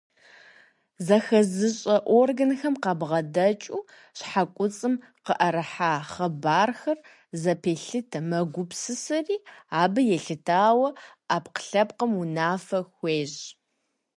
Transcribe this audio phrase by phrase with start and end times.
[1.05, 3.81] Зыхэзыщӏэ органхэм къабгъэдэкӏыу
[4.17, 6.99] щхьэкуцӏым къыӏэрыхьа хъыбархэр
[7.41, 9.37] зэпелъытэ, мэгупсысэри,
[9.81, 10.89] абы елъытауэ
[11.27, 13.43] ӏэпкълъэпкъым унафэ хуещӏ.